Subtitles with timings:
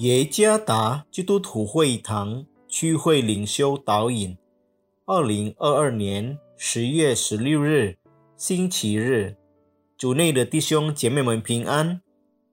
[0.00, 4.34] 耶加达基督徒会堂区会领袖导引，
[5.04, 7.98] 二零二二年十月十六日
[8.34, 9.36] 星期日，
[9.98, 12.00] 主内的弟兄姐妹们平安。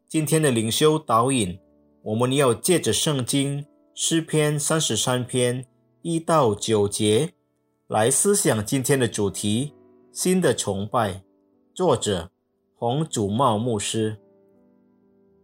[0.10, 1.58] 今天的领袖导引，
[2.04, 5.66] 我们要借着圣经诗篇三十三篇
[6.02, 7.32] 一到九节
[7.88, 9.72] 来思想今天的主题：
[10.12, 11.24] 新的崇拜。
[11.74, 12.30] 作者
[12.76, 14.20] 洪祖茂牧师。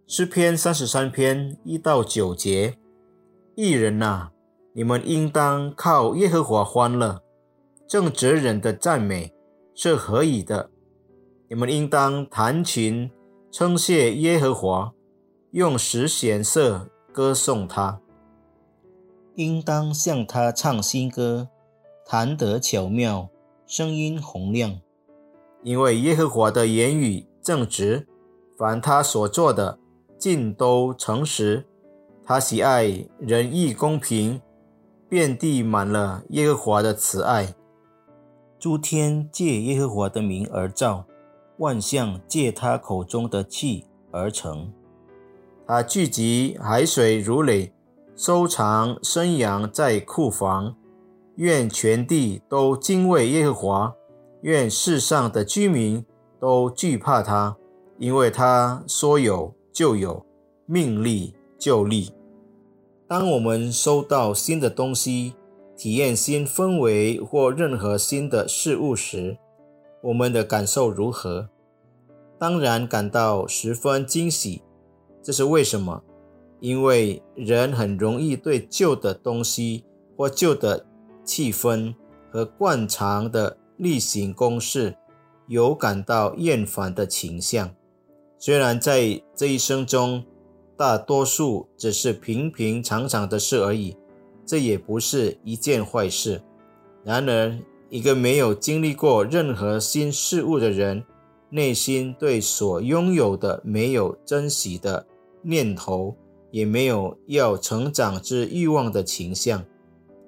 [0.06, 2.78] 诗篇三十三篇一到九节，
[3.56, 4.32] 艺人呐，
[4.74, 7.22] 你们应当靠耶和华欢乐，
[7.88, 9.34] 正直人的赞美
[9.74, 10.70] 是何以的？
[11.48, 13.10] 你们应当弹琴
[13.50, 14.94] 称谢耶和华，
[15.52, 18.02] 用十弦瑟歌颂他，
[19.36, 21.48] 应当向他唱新歌，
[22.06, 23.30] 弹得巧妙，
[23.66, 24.82] 声音洪亮，
[25.64, 28.06] 因为耶和华的言语正直，
[28.58, 29.80] 凡他所做的。
[30.24, 31.66] 尽都诚实，
[32.24, 34.42] 他喜爱仁义公平，
[35.10, 37.54] 遍地满了耶和华的慈爱。
[38.58, 41.04] 诸天借耶和华的名而造，
[41.58, 44.72] 万象借他口中的气而成。
[45.68, 47.74] 他聚集海水如垒，
[48.16, 50.74] 收藏生羊在库房。
[51.36, 53.96] 愿全地都敬畏耶和华，
[54.44, 56.06] 愿世上的居民
[56.40, 57.58] 都惧怕他，
[57.98, 59.54] 因为他说有。
[59.74, 60.26] 就有
[60.68, 62.14] 命力就力。
[63.08, 65.34] 当我们收到新的东西、
[65.76, 69.38] 体验新氛围或任何新的事物时，
[70.04, 71.50] 我们的感受如何？
[72.38, 74.62] 当然感到十分惊喜。
[75.22, 76.04] 这是为什么？
[76.60, 79.86] 因为人很容易对旧的东西
[80.16, 80.86] 或旧的
[81.24, 81.94] 气氛
[82.32, 84.96] 和惯常的例行公事
[85.48, 87.74] 有感到厌烦的倾向。
[88.46, 90.22] 虽然在这一生中，
[90.76, 93.96] 大多数只是平平常常的事而已，
[94.46, 96.42] 这也不是一件坏事。
[97.06, 97.58] 然而，
[97.90, 101.06] 一个没有经历过任何新事物的人，
[101.52, 105.08] 内心对所拥有的没有珍惜的
[105.42, 106.14] 念头，
[106.52, 109.64] 也没有要成长之欲望的倾向。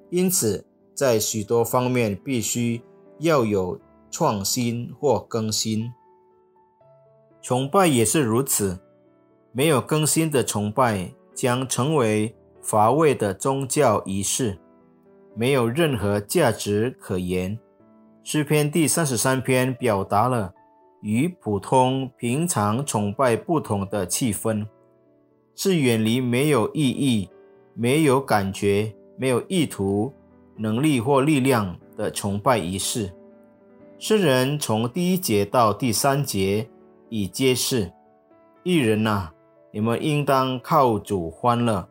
[0.10, 2.82] 因此，在许多方面必须
[3.20, 3.78] 要有
[4.10, 5.92] 创新或更新。
[7.46, 8.80] 崇拜也是如此，
[9.52, 14.58] 没有更新的崇拜将成为乏味的宗教仪式，
[15.36, 17.56] 没有任何价值可言。
[18.24, 20.56] 诗篇第三十三篇表达了
[21.04, 24.66] 与普通平常崇拜不同的气氛，
[25.56, 27.30] 是远离没有意义、
[27.76, 30.12] 没有感觉、没有意图、
[30.58, 33.14] 能力或力量的崇拜仪式。
[34.00, 36.68] 诗人从第一节到第三节。
[37.10, 37.92] 以揭示，
[38.64, 39.32] 艺人呐，
[39.72, 41.88] 你们应当靠主欢乐，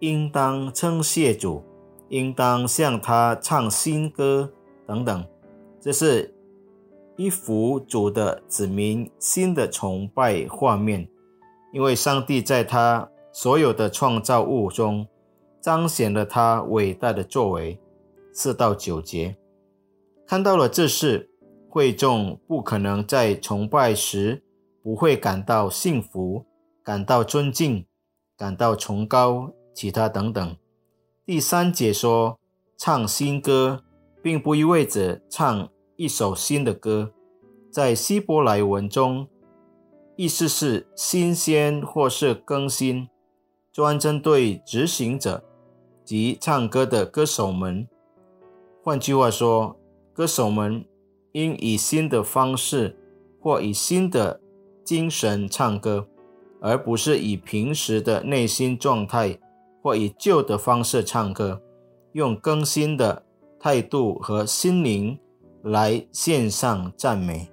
[0.00, 1.62] 应当称谢主，
[2.08, 4.52] 应当向他唱新歌
[4.86, 5.26] 等等。
[5.80, 6.34] 这是
[7.16, 11.08] 一幅主的子民新的崇拜画面，
[11.72, 15.06] 因为上帝在他所有的创造物中
[15.60, 17.78] 彰显了他伟大的作为。
[18.32, 19.34] 四到九节
[20.26, 21.30] 看到了这事，
[21.70, 24.42] 会众不可能在崇拜时。
[24.86, 26.44] 不会感到幸福，
[26.84, 27.84] 感到尊敬，
[28.36, 30.56] 感到崇高，其他等等。
[31.24, 32.38] 第三节说，
[32.78, 33.82] 唱新歌，
[34.22, 37.12] 并不意味着唱一首新的歌，
[37.68, 39.26] 在希伯来文中，
[40.14, 43.08] 意思是新鲜或是更新，
[43.72, 45.42] 专针对执行者
[46.04, 47.88] 及唱歌的歌手们。
[48.84, 49.76] 换句话说，
[50.12, 50.86] 歌手们
[51.32, 52.96] 应以新的方式
[53.40, 54.40] 或以新的。
[54.86, 56.06] 精神唱歌，
[56.60, 59.36] 而不是以平时的内心状态
[59.82, 61.60] 或以旧的方式唱歌，
[62.12, 63.24] 用更新的
[63.58, 65.18] 态度和心灵
[65.64, 67.48] 来献上赞美。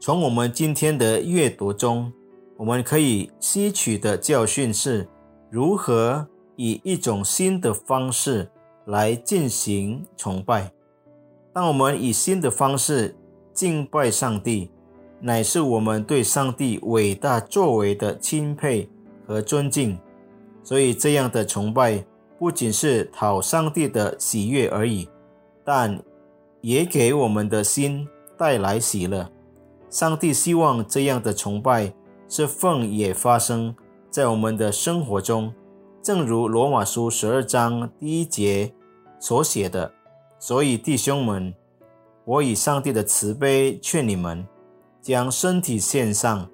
[0.00, 2.12] 从我们今天的阅读中，
[2.56, 5.08] 我们可以吸取的教训是
[5.50, 6.26] 如何
[6.56, 8.50] 以一种新的方式
[8.86, 10.72] 来进行崇拜。
[11.54, 13.16] 当我们以新的方式
[13.54, 14.72] 敬拜上帝。
[15.20, 18.88] 乃是我们对上帝伟大作为的钦佩
[19.26, 19.98] 和尊敬，
[20.62, 22.02] 所以这样的崇拜
[22.38, 25.06] 不仅是讨上帝的喜悦而已，
[25.62, 26.02] 但
[26.62, 28.08] 也给我们的心
[28.38, 29.30] 带来喜乐。
[29.90, 31.92] 上帝希望这样的崇拜
[32.28, 33.74] 是奉也发生
[34.08, 35.52] 在我们的生活中，
[36.02, 38.72] 正如罗马书十二章第一节
[39.18, 39.92] 所写的。
[40.38, 41.54] 所以弟兄们，
[42.24, 44.46] 我以上帝的慈悲劝你们。
[45.10, 46.48] 将身体献上，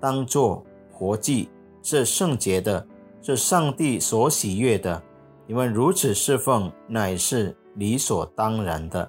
[0.00, 1.48] 当作活祭，
[1.80, 2.84] 是圣洁的，
[3.22, 5.00] 是上帝所喜悦的。
[5.46, 9.08] 你们如此侍奉，乃是理所当然的。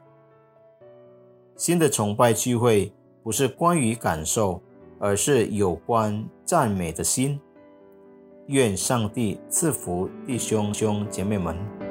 [1.55, 2.93] 新的崇拜聚会
[3.23, 4.61] 不是关于感受，
[4.99, 7.39] 而是有关赞美的心。
[8.47, 11.84] 愿上帝赐福弟兄兄姐妹们。